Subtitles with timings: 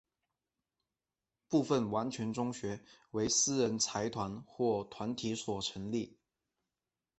[1.47, 6.17] 部分完全中学为私人财团或团体所成立。